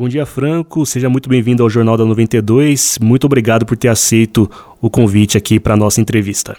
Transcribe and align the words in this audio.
Bom 0.00 0.08
dia, 0.08 0.24
Franco. 0.24 0.86
Seja 0.86 1.10
muito 1.10 1.28
bem-vindo 1.28 1.62
ao 1.62 1.68
Jornal 1.68 1.94
da 1.94 2.06
92. 2.06 2.98
Muito 3.02 3.26
obrigado 3.26 3.66
por 3.66 3.76
ter 3.76 3.88
aceito 3.88 4.50
o 4.80 4.88
convite 4.88 5.36
aqui 5.36 5.60
para 5.60 5.74
a 5.74 5.76
nossa 5.76 6.00
entrevista. 6.00 6.56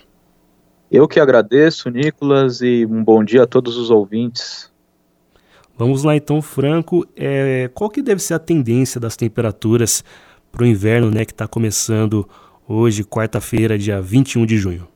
Eu 0.92 1.08
que 1.08 1.19
agradeço, 1.19 1.90
Nicolas, 1.90 2.62
e 2.62 2.85
um 2.85 3.04
bom 3.04 3.24
dia 3.24 3.42
a 3.42 3.48
todos 3.48 3.77
os 3.77 3.90
ouvintes. 3.90 4.69
Vamos 5.75 6.04
lá 6.04 6.16
então, 6.16 6.40
Franco. 6.40 7.04
É, 7.16 7.67
qual 7.74 7.90
que 7.90 8.04
deve 8.04 8.21
ser 8.21 8.36
a 8.36 8.39
tendência 8.39 9.01
das 9.01 9.15
temperaturas 9.15 10.03
para 10.51 10.61
o 10.61 10.67
inverno, 10.67 11.09
né, 11.09 11.25
que 11.25 11.31
está 11.31 11.47
começando 11.47 12.29
hoje, 12.67 13.03
quarta-feira, 13.03 13.75
dia 13.75 13.99
21 13.99 14.45
de 14.45 14.59
junho? 14.59 14.90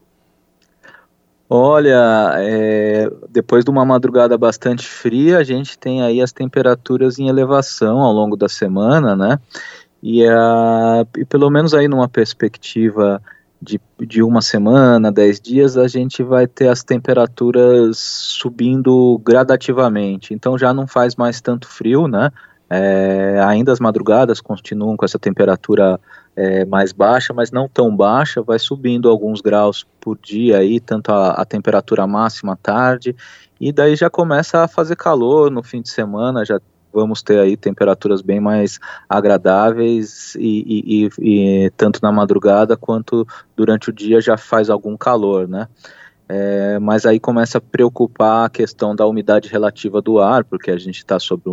Olha, 1.48 2.34
é, 2.38 3.07
depois 3.30 3.64
de 3.64 3.70
uma 3.70 3.86
madrugada 3.86 4.36
bastante 4.36 4.88
fria, 4.88 5.38
a 5.38 5.44
gente 5.44 5.77
tem 5.77 6.02
aí 6.02 6.20
as 6.20 6.32
temperaturas 6.32 7.20
em 7.20 7.27
elevação 7.27 8.00
ao 8.00 8.12
longo 8.12 8.36
da 8.36 8.50
semana, 8.50 9.16
né? 9.16 9.39
E, 10.02 10.26
a, 10.27 11.05
e 11.17 11.26
pelo 11.26 11.50
menos 11.52 11.73
aí 11.73 11.88
numa 11.88 12.09
perspectiva 12.09 13.22
de, 13.62 13.80
de 14.00 14.23
uma 14.23 14.41
semana, 14.41 15.12
dez 15.12 15.39
dias, 15.39 15.77
a 15.77 15.88
gente 15.88 16.23
vai 16.23 16.48
ter 16.48 16.67
as 16.67 16.84
temperaturas 16.84 17.98
subindo 17.98 19.20
gradativamente. 19.23 20.34
Então 20.34 20.58
já 20.58 20.73
não 20.73 20.88
faz 20.88 21.16
mais 21.16 21.41
tanto 21.41 21.67
frio, 21.67 22.08
né? 22.08 22.31
É, 22.70 23.40
ainda 23.46 23.72
as 23.72 23.80
madrugadas 23.80 24.42
continuam 24.42 24.98
com 24.98 25.06
essa 25.06 25.20
temperatura 25.20 26.00
é, 26.36 26.66
mais 26.66 26.92
baixa, 26.92 27.34
mas 27.34 27.52
não 27.52 27.70
tão 27.70 27.96
baixa, 27.96 28.42
vai 28.42 28.60
subindo 28.60 29.10
alguns 29.10 29.40
graus 29.40 29.86
por 30.02 30.18
dia 30.18 30.58
aí, 30.58 30.80
tanto 30.80 31.12
a, 31.12 31.32
a, 31.32 31.46
temperatura 31.46 32.06
máxima 32.08 32.54
à 32.54 32.56
tarde, 32.56 33.16
e 33.59 33.72
daí 33.72 33.96
já 33.96 34.09
começa 34.09 34.64
a 34.64 34.68
fazer 34.68 34.96
calor 34.96 35.50
no 35.50 35.64
fim 35.64 35.82
de 35.82 35.90
semana, 35.90 36.44
já 36.44 36.59
vamos 36.92 37.22
ter 37.22 37.40
aí 37.40 37.58
temperaturas 37.58 38.22
bem 38.22 38.40
mais 38.40 38.80
agradáveis 39.08 40.34
e, 40.36 40.64
e, 40.66 41.06
e, 41.06 41.66
e 41.66 41.70
tanto 41.72 42.00
na 42.02 42.11
madrugada 42.11 42.78
quanto 42.78 43.28
durante 43.56 43.89
o 43.89 43.94
dia 43.94 44.22
já 44.22 44.38
faz 44.38 44.70
algum 44.70 44.95
calor, 44.95 45.48
né? 45.48 45.67
É, 46.28 46.80
mas 46.80 47.06
aí 47.06 47.20
começa 47.20 47.59
a 47.59 47.62
preocupar 47.62 48.45
a 48.45 48.50
questão 48.50 48.95
da 48.95 49.06
umidade 49.06 49.48
relativa 49.48 50.02
do 50.02 50.20
ar, 50.20 50.44
porque 50.44 50.72
a 50.72 50.78
gente 50.78 50.98
está 50.98 51.20
sob 51.20 51.44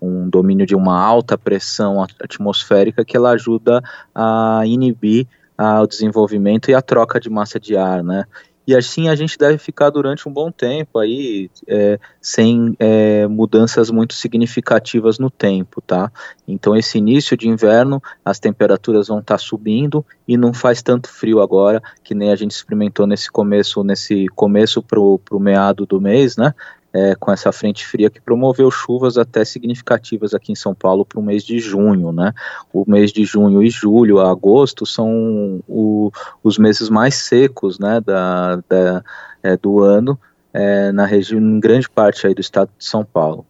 um 0.00 0.28
domínio 0.30 0.64
de 0.64 0.74
uma 0.74 0.98
alta 0.98 1.36
pressão 1.36 2.02
atmosférica 2.02 3.04
que 3.04 3.16
ela 3.16 3.30
ajuda 3.30 3.82
a 4.14 4.62
inibir 4.64 5.26
a, 5.56 5.82
o 5.82 5.86
desenvolvimento 5.86 6.70
e 6.70 6.74
a 6.74 6.80
troca 6.80 7.20
de 7.20 7.28
massa 7.28 7.60
de 7.60 7.76
ar, 7.76 8.02
né? 8.02 8.24
E 8.66 8.74
assim 8.74 9.08
a 9.08 9.14
gente 9.14 9.38
deve 9.38 9.58
ficar 9.58 9.90
durante 9.90 10.28
um 10.28 10.32
bom 10.32 10.50
tempo 10.50 10.98
aí 10.98 11.48
é, 11.68 11.98
sem 12.20 12.74
é, 12.78 13.26
mudanças 13.26 13.90
muito 13.90 14.14
significativas 14.14 15.18
no 15.18 15.30
tempo, 15.30 15.80
tá? 15.80 16.10
Então 16.48 16.76
esse 16.76 16.98
início 16.98 17.36
de 17.36 17.48
inverno 17.48 18.02
as 18.24 18.38
temperaturas 18.40 19.08
vão 19.08 19.20
estar 19.20 19.34
tá 19.34 19.38
subindo 19.38 20.04
e 20.26 20.36
não 20.36 20.52
faz 20.52 20.82
tanto 20.82 21.08
frio 21.08 21.40
agora 21.40 21.82
que 22.02 22.14
nem 22.14 22.30
a 22.32 22.36
gente 22.36 22.50
experimentou 22.50 23.06
nesse 23.06 23.30
começo 23.30 23.84
nesse 23.84 24.26
começo 24.34 24.82
pro, 24.82 25.18
pro 25.24 25.38
meado 25.38 25.86
do 25.86 26.00
mês, 26.00 26.36
né? 26.36 26.54
É, 26.96 27.14
com 27.14 27.30
essa 27.30 27.52
frente 27.52 27.86
fria 27.86 28.08
que 28.08 28.22
promoveu 28.22 28.70
chuvas 28.70 29.18
até 29.18 29.44
significativas 29.44 30.32
aqui 30.32 30.50
em 30.50 30.54
São 30.54 30.74
Paulo 30.74 31.04
para 31.04 31.20
o 31.20 31.22
mês 31.22 31.44
de 31.44 31.58
junho, 31.58 32.10
né? 32.10 32.32
O 32.72 32.90
mês 32.90 33.12
de 33.12 33.22
junho 33.22 33.62
e 33.62 33.68
julho, 33.68 34.18
agosto, 34.18 34.86
são 34.86 35.62
o, 35.68 36.10
os 36.42 36.56
meses 36.56 36.88
mais 36.88 37.16
secos, 37.16 37.78
né, 37.78 38.00
da, 38.00 38.56
da 38.66 39.04
é, 39.42 39.58
do 39.58 39.80
ano 39.80 40.18
é, 40.54 40.90
na 40.90 41.04
região, 41.04 41.38
em 41.38 41.60
grande 41.60 41.86
parte 41.86 42.26
aí 42.26 42.34
do 42.34 42.40
estado 42.40 42.70
de 42.78 42.84
São 42.84 43.04
Paulo. 43.04 43.44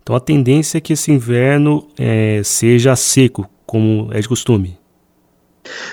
Então 0.00 0.14
a 0.14 0.20
tendência 0.20 0.78
é 0.78 0.80
que 0.80 0.92
esse 0.92 1.10
inverno 1.10 1.88
é, 1.98 2.42
seja 2.44 2.94
seco, 2.94 3.50
como 3.66 4.08
é 4.12 4.20
de 4.20 4.28
costume. 4.28 4.78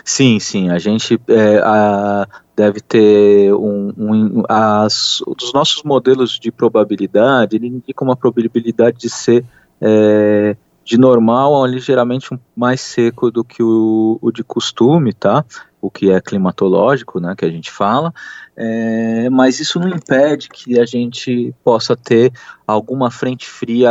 Sim, 0.06 0.40
sim. 0.40 0.70
A 0.70 0.78
gente 0.78 1.20
é, 1.28 1.58
a, 1.64 2.28
deve 2.60 2.82
ter 2.82 3.54
um, 3.54 3.94
um 3.98 4.44
as, 4.50 5.24
dos 5.38 5.54
nossos 5.54 5.82
modelos 5.84 6.38
de 6.38 6.52
probabilidade, 6.52 7.56
ele 7.56 7.68
indica 7.68 8.04
uma 8.04 8.18
probabilidade 8.18 8.98
de 8.98 9.10
ser 9.10 9.46
é, 9.80 10.58
de 10.84 10.98
normal 10.98 11.64
a 11.64 11.66
ligeiramente 11.66 12.38
mais 12.54 12.82
seco 12.82 13.32
do 13.32 13.46
que 13.46 13.64
o, 13.64 14.20
o, 14.22 14.30
de 14.30 14.44
costume, 14.44 15.14
tá? 15.14 15.46
O 15.82 15.90
que 15.90 16.12
é 16.12 16.20
climatológico, 16.20 17.22
né? 17.22 17.34
Que 17.38 17.46
a 17.46 17.50
gente 17.50 17.72
fala. 17.72 18.14
É, 18.58 19.30
mas 19.30 19.62
isso 19.62 19.80
não 19.80 19.88
impede 19.88 20.50
que 20.50 20.78
a 20.78 20.86
gente 20.86 21.56
possa 21.64 21.96
ter 21.96 22.34
alguma 22.68 23.10
frente 23.10 23.48
fria 23.48 23.90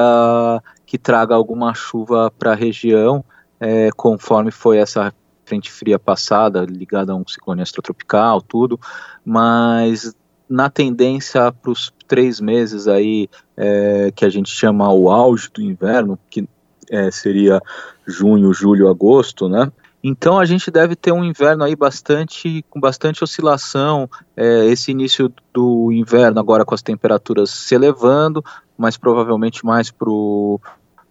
que 0.85 0.99
traga 0.99 1.35
alguma 1.35 1.73
chuva 1.73 2.31
para 2.39 2.53
a 2.53 2.55
região, 2.55 3.25
é, 3.59 3.89
conforme 3.97 4.51
foi 4.51 4.77
essa 4.77 5.11
frente 5.49 5.71
fria 5.71 5.99
passada, 5.99 6.65
ligada 6.65 7.13
a 7.13 7.17
um 7.17 7.27
ciclone 7.27 7.63
extratropical, 7.63 8.41
tudo, 8.43 8.79
mas 9.25 10.15
na 10.49 10.71
tendência 10.71 11.53
para 11.53 11.71
os 11.71 11.93
três 12.07 12.41
meses 12.41 12.89
aí 12.89 13.29
é, 13.57 14.13
que 14.15 14.25
a 14.25 14.31
gente 14.31 14.51
chama 14.51 14.91
o 14.93 15.11
auge 15.11 15.51
do 15.53 15.61
inverno, 15.61 16.19
que 16.31 16.49
é, 16.91 17.11
seria 17.11 17.61
junho, 18.07 18.53
julho, 18.53 18.89
agosto, 18.89 19.49
né? 19.49 19.71
Então 20.03 20.39
a 20.39 20.45
gente 20.45 20.71
deve 20.71 20.95
ter 20.95 21.13
um 21.13 21.25
inverno 21.25 21.65
aí 21.65 21.75
bastante 21.75 22.65
com 22.71 22.81
bastante 22.81 23.23
oscilação. 23.23 24.09
É, 24.37 24.67
esse 24.67 24.91
início 24.91 25.31
do 25.53 25.93
inverno 25.93 26.39
agora 26.39 26.65
com 26.65 26.75
as 26.75 26.83
temperaturas 26.83 27.51
se 27.51 27.75
elevando, 27.75 28.43
mas 28.77 28.97
provavelmente 28.97 29.67
mais 29.67 29.91
para 29.91 30.09
o 30.09 30.61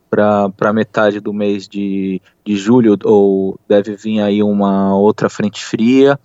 para 0.10 0.74
metade 0.74 1.20
do 1.20 1.34
mês 1.34 1.68
de, 1.68 2.22
de 2.46 2.56
julho, 2.56 2.98
ou 3.04 3.60
deve 3.68 3.96
vir 3.96 4.22
aí 4.22 4.42
uma 4.42 4.96
outra 4.98 5.30
frente 5.30 5.64
fria, 5.64 6.20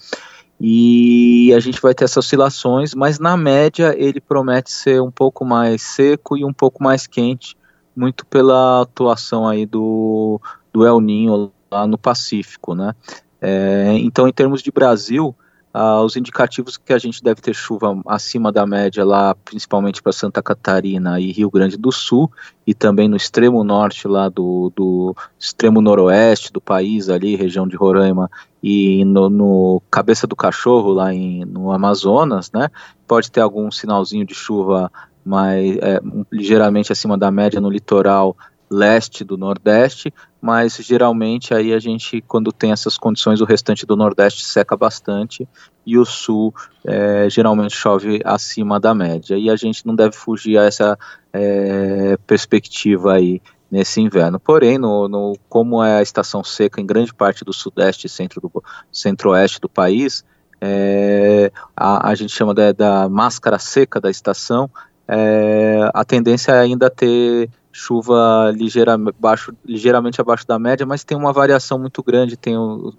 e 0.61 1.53
a 1.55 1.61
gente 1.61 1.81
vai 1.81 1.93
ter 1.93 2.05
essas 2.05 2.19
oscilações, 2.19 2.95
mas 2.95 3.19
na 3.19 3.37
média 3.37 3.95
ele 3.99 4.21
promete 4.21 4.71
ser 4.71 5.03
um 5.03 5.11
pouco 5.11 5.45
mais 5.45 5.83
seco 5.83 6.37
e 6.37 6.45
um 6.45 6.53
pouco 6.53 6.83
mais 6.83 7.07
quente, 7.07 7.57
muito 7.97 8.25
pela 8.27 8.83
atuação 8.83 9.47
aí 9.49 9.67
do, 9.67 10.41
do 10.73 10.87
El 10.87 11.01
Ninho 11.01 11.53
lá 11.71 11.87
no 11.87 11.99
Pacífico, 11.99 12.75
né? 12.75 12.95
É, 13.41 13.93
então, 13.99 14.29
em 14.29 14.33
termos 14.33 14.63
de 14.63 14.71
Brasil, 14.71 15.35
Uh, 15.75 16.05
os 16.05 16.17
indicativos 16.17 16.77
que 16.77 16.93
a 16.93 16.99
gente 16.99 17.23
deve 17.23 17.41
ter 17.41 17.55
chuva 17.55 17.99
acima 18.07 18.53
da 18.53 18.67
média 18.67 19.03
lá, 19.05 19.35
principalmente 19.35 20.03
para 20.03 20.13
Santa 20.13 20.43
Catarina 20.43 21.19
e 21.19 21.33
Rio 21.33 21.51
Grande 21.51 21.79
do 21.79 21.91
Sul, 21.91 22.31
e 22.67 22.75
também 22.75 23.09
no 23.09 23.17
extremo 23.17 23.65
norte 23.65 24.07
lá 24.07 24.29
do, 24.29 24.71
do 24.77 25.17
extremo 25.39 25.81
noroeste 25.81 26.53
do 26.53 26.61
país, 26.61 27.09
ali, 27.09 27.37
região 27.37 27.67
de 27.67 27.75
Roraima, 27.75 28.31
e 28.63 29.03
no, 29.07 29.31
no 29.31 29.83
Cabeça 29.91 30.27
do 30.27 30.37
Cachorro, 30.37 30.93
lá 30.93 31.13
em, 31.15 31.45
no 31.47 31.73
Amazonas, 31.73 32.53
né? 32.53 32.69
Pode 33.07 33.31
ter 33.31 33.41
algum 33.41 33.71
sinalzinho 33.71 34.27
de 34.27 34.35
chuva 34.35 34.93
mais 35.25 35.77
é, 35.79 36.01
ligeiramente 36.31 36.93
acima 36.93 37.17
da 37.17 37.31
média 37.31 37.61
no 37.61 37.71
litoral 37.71 38.37
leste 38.73 39.23
do 39.23 39.37
Nordeste, 39.37 40.13
mas 40.41 40.77
geralmente 40.77 41.55
aí 41.55 41.73
a 41.73 41.79
gente, 41.79 42.21
quando 42.23 42.51
tem 42.51 42.73
essas 42.73 42.97
condições, 42.97 43.41
o 43.41 43.45
restante 43.45 43.87
do 43.87 43.95
Nordeste 43.95 44.45
seca 44.45 44.77
bastante 44.77 45.47
e 45.87 45.99
o 45.99 46.05
Sul 46.05 46.55
é, 46.85 47.29
geralmente 47.29 47.77
chove 47.77 48.21
acima 48.25 48.81
da 48.81 48.95
média. 48.95 49.37
E 49.37 49.51
a 49.51 49.57
gente 49.57 49.87
não 49.87 49.95
deve 49.95 50.17
fugir 50.17 50.59
a 50.59 50.65
essa 50.65 50.99
é, 51.33 52.17
perspectiva 52.27 53.13
aí 53.13 53.41
nesse 53.71 54.01
inverno. 54.01 54.41
Porém, 54.41 54.79
no, 54.79 55.09
no, 55.09 55.37
como 55.49 55.83
é 55.83 55.99
a 55.99 56.03
estação 56.03 56.43
seca 56.43 56.81
em 56.81 56.87
grande 56.87 57.15
parte 57.15 57.45
do 57.45 57.53
Sudeste 57.53 58.07
e 58.07 58.11
centro 58.11 58.41
do, 58.41 58.65
centro-oeste 58.91 59.61
do 59.61 59.69
país, 59.69 60.25
é, 60.61 61.51
a, 61.77 62.11
a, 62.11 62.15
gente 62.15 62.33
chama 62.33 62.55
da, 62.55 62.73
da 62.73 63.09
máscara 63.09 63.59
seca 63.59 64.01
da 64.01 64.11
estação, 64.11 64.71
é, 65.09 65.91
a 65.93 66.05
tendência 66.05 66.53
é 66.53 66.61
ainda 66.61 66.89
ter 66.89 67.51
chuva 67.73 68.53
ligeira, 68.55 68.97
baixo, 69.19 69.55
ligeiramente 69.65 70.21
abaixo 70.21 70.47
da 70.47 70.59
média, 70.59 70.85
mas 70.85 71.03
tem 71.03 71.17
uma 71.17 71.33
variação 71.33 71.79
muito 71.79 72.03
grande, 72.03 72.37
tem, 72.37 72.55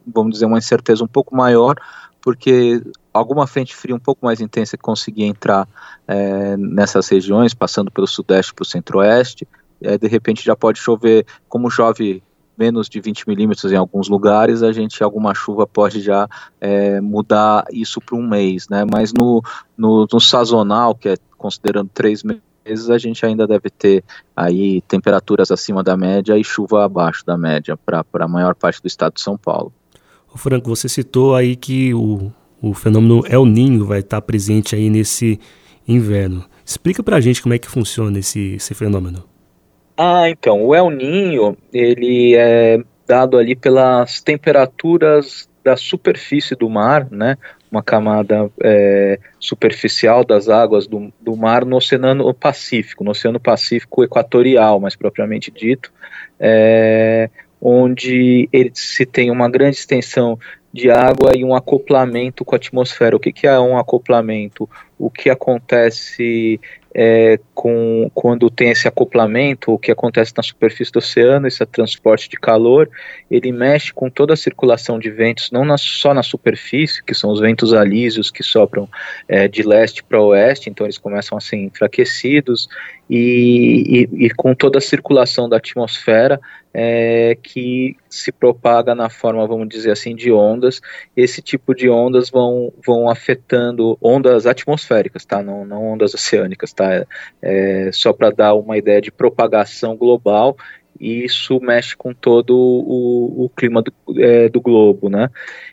vamos 0.06 0.34
dizer, 0.34 0.46
uma 0.46 0.58
incerteza 0.58 1.04
um 1.04 1.08
pouco 1.08 1.36
maior, 1.36 1.76
porque 2.20 2.82
alguma 3.14 3.46
frente 3.46 3.76
fria 3.76 3.96
um 3.96 4.00
pouco 4.00 4.26
mais 4.26 4.42
intensa 4.42 4.76
que 4.76 4.84
conseguia 4.84 5.28
entrar 5.28 5.68
é, 6.08 6.58
nessas 6.58 7.08
regiões, 7.08 7.54
passando 7.54 7.92
pelo 7.92 8.08
sudeste 8.08 8.54
para 8.54 8.64
o 8.64 8.66
centro-oeste, 8.66 9.48
é, 9.82 9.98
de 9.98 10.08
repente 10.08 10.44
já 10.44 10.56
pode 10.56 10.80
chover, 10.80 11.26
como 11.48 11.70
chove 11.70 12.24
menos 12.58 12.88
de 12.88 13.00
20 13.00 13.28
milímetros 13.28 13.72
em 13.72 13.76
alguns 13.76 14.08
lugares, 14.08 14.64
a 14.64 14.72
gente, 14.72 15.04
alguma 15.04 15.34
chuva 15.34 15.68
pode 15.68 16.02
já 16.02 16.28
é, 16.62 17.02
mudar 17.02 17.66
isso 17.72 18.00
para 18.00 18.16
um 18.16 18.28
mês, 18.28 18.70
né? 18.70 18.86
Mas 18.90 19.12
no, 19.12 19.42
no, 19.78 20.08
no 20.12 20.20
sazonal, 20.20 20.96
que 20.96 21.10
é 21.10 21.16
considerando 21.38 21.90
três 21.94 22.24
meses, 22.24 22.44
meses 22.66 22.90
a 22.90 22.98
gente 22.98 23.26
ainda 23.26 23.48
deve 23.48 23.70
ter 23.70 24.04
aí 24.36 24.82
temperaturas 24.82 25.52
acima 25.52 25.84
da 25.84 25.96
média 25.96 26.38
e 26.38 26.44
chuva 26.44 26.86
abaixo 26.86 27.26
da 27.26 27.38
média 27.38 27.78
para 27.78 28.04
a 28.14 28.28
maior 28.28 28.56
parte 28.56 28.82
do 28.82 28.88
estado 28.88 29.14
de 29.14 29.22
São 29.22 29.38
Paulo. 29.38 29.72
O 30.34 30.38
Franco, 30.38 30.70
você 30.70 30.90
citou 30.90 31.36
aí 31.36 31.56
que 31.56 31.94
o, 31.94 32.32
o 32.62 32.74
fenômeno 32.74 33.24
El 33.28 33.46
Ninho 33.46 33.86
vai 33.86 34.00
estar 34.00 34.22
presente 34.22 34.76
aí 34.76 34.90
nesse 34.90 35.40
inverno. 35.88 36.44
Explica 36.66 37.04
para 37.04 37.18
a 37.18 37.22
gente 37.22 37.42
como 37.42 37.54
é 37.54 37.60
que 37.60 37.70
funciona 37.70 38.18
esse, 38.18 38.56
esse 38.56 38.74
fenômeno. 38.74 39.24
Ah, 39.96 40.28
então, 40.30 40.66
o 40.66 40.74
El 40.74 40.90
Ninho, 40.90 41.56
ele 41.72 42.36
é 42.36 42.82
dado 43.06 43.38
ali 43.38 43.56
pelas 43.56 44.22
temperaturas 44.22 45.48
da 45.64 45.78
superfície 45.78 46.56
do 46.56 46.70
mar, 46.70 47.08
né, 47.12 47.38
uma 47.74 47.82
camada 47.82 48.52
é, 48.62 49.18
superficial 49.40 50.24
das 50.24 50.48
águas 50.48 50.86
do, 50.86 51.12
do 51.20 51.36
mar 51.36 51.66
no 51.66 51.78
Oceano 51.78 52.32
Pacífico, 52.32 53.04
no 53.04 53.10
Oceano 53.10 53.40
Pacífico 53.40 54.04
Equatorial, 54.04 54.80
mais 54.80 54.96
propriamente 54.96 55.50
dito, 55.50 55.92
é, 56.40 57.32
onde 57.60 58.48
ele 58.54 58.70
se 58.76 59.08
tem 59.08 59.32
uma 59.32 59.50
grande 59.50 59.78
extensão 59.78 60.38
de 60.72 60.92
água 60.92 61.32
e 61.36 61.44
um 61.44 61.56
acoplamento 61.56 62.46
com 62.46 62.54
a 62.54 62.58
atmosfera. 62.58 63.16
O 63.16 63.20
que, 63.20 63.34
que 63.34 63.48
é 63.48 63.60
um 63.60 63.76
acoplamento? 63.76 64.70
O 65.00 65.10
que 65.10 65.32
acontece 65.32 66.60
é, 66.96 67.40
com, 67.56 68.10
quando 68.14 68.50
tem 68.50 68.70
esse 68.70 68.88
acoplamento, 68.88 69.72
o 69.72 69.80
que 69.80 69.92
acontece 69.92 70.34
na 70.38 70.44
superfície 70.44 70.92
do 70.92 71.00
oceano, 71.00 71.48
esse 71.48 71.66
transporte 71.66 72.30
de 72.30 72.38
calor, 72.38 72.90
ele 73.32 73.52
mexe 73.52 73.92
com 73.92 74.10
toda 74.10 74.34
a 74.34 74.38
circulação 74.38 75.00
de 75.00 75.10
ventos, 75.10 75.50
não 75.52 75.66
na, 75.66 75.78
só 75.78 76.14
na 76.14 76.22
superfície, 76.22 77.04
que 77.04 77.16
são 77.16 77.32
os 77.32 77.40
ventos 77.40 77.74
alísios 77.74 78.30
que 78.30 78.44
sopram 78.44 78.88
é, 79.28 79.48
de 79.48 79.64
leste 79.64 80.04
para 80.04 80.22
oeste, 80.22 80.70
então 80.70 80.86
eles 80.86 80.98
começam 80.98 81.38
a 81.38 81.42
ser 81.42 81.58
enfraquecidos, 81.58 82.70
e, 83.10 84.08
e, 84.12 84.26
e 84.26 84.30
com 84.32 84.56
toda 84.56 84.78
a 84.78 84.82
circulação 84.82 85.50
da 85.50 85.58
atmosfera, 85.58 86.40
é, 86.74 87.38
que 87.42 87.96
se 88.10 88.32
propaga 88.32 88.96
na 88.96 89.10
forma, 89.10 89.46
vamos 89.46 89.68
dizer 89.70 89.92
assim, 89.92 90.16
de 90.16 90.32
ondas. 90.32 90.82
Esse 91.16 91.42
tipo 91.42 91.76
de 91.76 91.90
ondas 91.90 92.30
vão, 92.30 92.74
vão 92.86 93.10
afetando 93.10 93.98
ondas 94.02 94.48
atmosféricas, 94.48 95.26
tá? 95.26 95.44
Não, 95.44 95.66
não 95.66 95.94
ondas 95.94 96.14
oceânicas, 96.14 96.74
tá? 96.74 97.06
É, 97.42 97.90
só 97.94 98.12
para 98.14 98.32
dar 98.32 98.56
uma 98.56 98.78
ideia 98.78 99.02
de 99.02 99.12
propagação 99.12 99.96
global. 99.96 100.58
Isso 101.00 101.60
mexe 101.60 101.96
com 101.96 102.14
todo 102.14 102.56
o, 102.56 103.46
o 103.46 103.50
clima 103.50 103.82
do, 103.82 103.94
é, 104.18 104.48
do 104.48 104.62
globo, 104.62 105.10
né? 105.10 105.30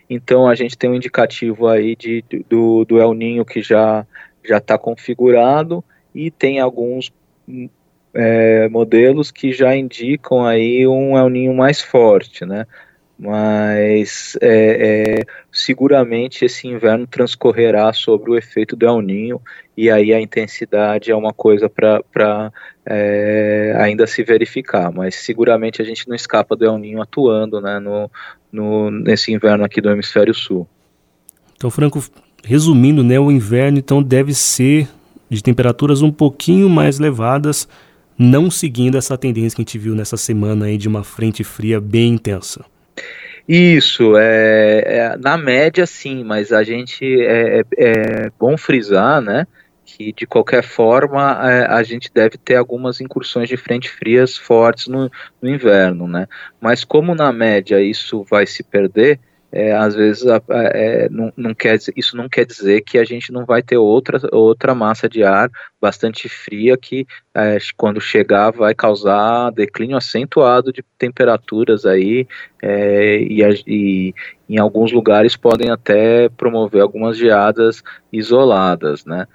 Então 0.09 0.49
a 0.49 0.55
gente 0.55 0.77
tem 0.77 0.91
um 0.91 0.95
indicativo 0.95 1.69
aí 1.69 1.95
de, 1.95 2.25
do, 2.49 2.85
do 2.85 3.01
El 3.01 3.15
Ninho 3.15 3.45
que 3.45 3.63
já 3.63 4.07
já 4.43 4.57
está 4.57 4.79
configurado 4.79 5.85
e 6.15 6.31
tem 6.31 6.61
alguns 6.61 7.13
é, 8.15 8.69
modelos 8.69 9.31
que 9.31 9.53
já 9.53 9.77
indicam 9.77 10.45
aí 10.45 10.87
um 10.87 11.17
El 11.17 11.29
Ninho 11.29 11.55
mais 11.55 11.81
forte, 11.81 12.45
né? 12.45 12.67
Mas 13.19 14.37
é, 14.41 15.19
é, 15.21 15.25
seguramente 15.53 16.45
esse 16.45 16.67
inverno 16.67 17.07
transcorrerá 17.07 17.93
sobre 17.93 18.31
o 18.31 18.37
efeito 18.37 18.75
do 18.75 18.87
El 18.87 19.03
Ninho 19.03 19.41
e 19.77 19.91
aí 19.91 20.13
a 20.13 20.21
intensidade 20.21 21.11
é 21.11 21.15
uma 21.15 21.33
coisa 21.33 21.69
para 21.69 22.53
é, 22.87 23.75
ainda 23.79 24.07
se 24.07 24.23
verificar, 24.23 24.91
mas 24.91 25.17
seguramente 25.17 25.83
a 25.83 25.85
gente 25.85 26.09
não 26.09 26.17
escapa 26.17 26.57
do 26.57 26.65
El 26.65 26.79
Ninho 26.79 27.03
atuando 27.03 27.61
né, 27.61 27.79
no, 27.79 28.11
no, 28.51 28.91
nesse 28.91 29.33
inverno 29.33 29.65
aqui 29.65 29.81
do 29.81 29.91
hemisfério 29.91 30.35
sul. 30.35 30.67
Então, 31.55 31.71
Franco, 31.71 32.03
resumindo, 32.43 33.05
né, 33.05 33.21
o 33.21 33.31
inverno 33.31 33.79
então 33.79 34.03
deve 34.03 34.33
ser 34.33 34.89
de 35.31 35.43
temperaturas 35.43 36.03
um 36.03 36.11
pouquinho 36.11 36.69
mais 36.69 36.99
elevadas 36.99 37.69
não 38.19 38.51
seguindo 38.51 38.99
essa 38.99 39.17
tendência 39.17 39.57
que 39.57 39.63
a 39.63 39.65
gente 39.65 39.79
viu 39.79 39.95
nessa 39.95 40.19
semana 40.19 40.67
aí 40.67 40.77
de 40.77 40.87
uma 40.87 41.03
frente 41.03 41.43
fria 41.43 41.81
bem 41.81 42.13
intensa. 42.13 42.63
Isso, 43.49 44.15
é, 44.19 44.83
é 44.87 45.17
na 45.17 45.39
média 45.39 45.87
sim, 45.87 46.23
mas 46.23 46.53
a 46.53 46.63
gente 46.63 47.05
é, 47.23 47.61
é, 47.61 47.65
é 47.79 48.31
bom 48.39 48.59
frisar, 48.59 49.23
né, 49.23 49.47
que 49.87 50.13
de 50.13 50.27
qualquer 50.27 50.63
forma 50.63 51.41
é, 51.51 51.67
a 51.67 51.83
gente 51.83 52.11
deve 52.13 52.37
ter 52.37 52.57
algumas 52.57 53.01
incursões 53.01 53.49
de 53.49 53.57
frente 53.57 53.91
frias 53.91 54.37
fortes 54.37 54.87
no, 54.87 55.11
no 55.41 55.49
inverno, 55.49 56.07
né, 56.07 56.29
mas 56.61 56.85
como 56.85 57.15
na 57.15 57.33
média 57.33 57.81
isso 57.81 58.23
vai 58.23 58.47
se 58.47 58.63
perder, 58.63 59.19
é, 59.53 59.73
às 59.73 59.95
vezes 59.95 60.25
é, 60.49 61.09
não, 61.11 61.33
não, 61.37 61.55
quer 61.55 61.79
isso 61.97 62.17
não 62.17 62.29
quer 62.29 62.47
dizer 62.47 62.83
que 62.83 62.99
a 62.99 63.05
gente 63.05 63.33
não 63.33 63.45
vai 63.45 63.63
ter 63.63 63.77
outra, 63.77 64.21
outra 64.33 64.75
massa 64.75 65.09
de 65.09 65.25
ar 65.25 65.51
bastante 65.81 66.29
fria 66.29 66.77
que 66.77 67.07
é, 67.35 67.59
quando 67.77 68.01
chegar 68.01 68.53
vai 68.53 68.75
causar 68.75 69.51
declínio 69.51 69.97
acentuado 69.97 70.73
de 70.73 70.85
temperaturas 70.97 71.85
aí 71.85 72.29
é, 72.63 73.17
e, 73.21 73.43
e, 73.67 74.15
em 74.49 74.59
alguns 74.59 74.93
lugares 74.93 75.37
podem 75.37 75.71
até 75.71 76.29
promover 76.29 76.83
algumas 76.83 77.17
geadas 77.17 77.83
isoladas, 78.13 79.05
né? 79.05 79.27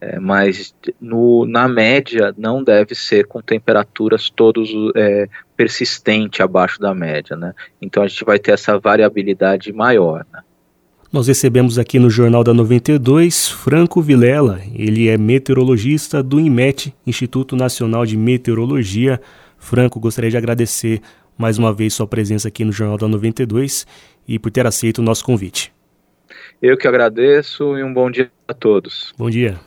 É, 0.00 0.18
mas 0.18 0.74
no, 1.00 1.44
na 1.46 1.68
média 1.68 2.34
não 2.36 2.64
deve 2.64 2.94
ser 2.94 3.26
com 3.26 3.40
temperaturas 3.40 4.30
todos 4.30 4.70
é, 4.96 5.28
persistente 5.56 6.42
abaixo 6.42 6.80
da 6.80 6.94
média, 6.94 7.36
né? 7.36 7.54
Então 7.80 8.02
a 8.02 8.06
gente 8.08 8.24
vai 8.24 8.38
ter 8.38 8.52
essa 8.52 8.78
variabilidade 8.78 9.72
maior. 9.72 10.26
Né? 10.32 10.40
Nós 11.12 11.28
recebemos 11.28 11.78
aqui 11.78 11.98
no 11.98 12.10
Jornal 12.10 12.42
da 12.42 12.52
92 12.52 13.48
Franco 13.48 14.02
Vilela, 14.02 14.60
ele 14.74 15.08
é 15.08 15.16
meteorologista 15.16 16.22
do 16.22 16.40
INMET, 16.40 16.92
Instituto 17.06 17.54
Nacional 17.54 18.04
de 18.04 18.16
Meteorologia. 18.16 19.20
Franco, 19.56 20.00
gostaria 20.00 20.30
de 20.30 20.36
agradecer 20.36 21.00
mais 21.38 21.58
uma 21.58 21.72
vez 21.72 21.94
sua 21.94 22.06
presença 22.06 22.48
aqui 22.48 22.64
no 22.64 22.72
Jornal 22.72 22.98
da 22.98 23.06
92 23.06 23.86
e 24.26 24.38
por 24.38 24.50
ter 24.50 24.66
aceito 24.66 24.98
o 24.98 25.02
nosso 25.02 25.24
convite. 25.24 25.72
Eu 26.60 26.76
que 26.76 26.88
agradeço 26.88 27.78
e 27.78 27.84
um 27.84 27.92
bom 27.92 28.10
dia 28.10 28.30
a 28.48 28.54
todos. 28.54 29.12
Bom 29.16 29.30
dia. 29.30 29.58